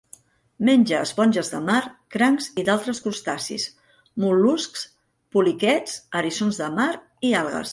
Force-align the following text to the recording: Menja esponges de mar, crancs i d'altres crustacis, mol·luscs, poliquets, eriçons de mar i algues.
Menja 0.67 1.01
esponges 1.07 1.51
de 1.55 1.59
mar, 1.67 1.81
crancs 2.15 2.47
i 2.61 2.65
d'altres 2.69 3.01
crustacis, 3.07 3.67
mol·luscs, 4.25 4.87
poliquets, 5.37 6.01
eriçons 6.23 6.61
de 6.65 6.73
mar 6.81 6.91
i 7.31 7.37
algues. 7.43 7.69